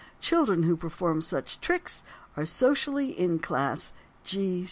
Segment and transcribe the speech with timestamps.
[0.19, 2.03] Children who perform such tricks
[2.35, 3.93] Are socially in Class
[4.23, 4.59] G 6.